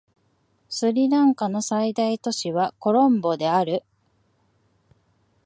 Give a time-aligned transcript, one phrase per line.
[0.67, 3.83] スリランカの最大都市はコロンボである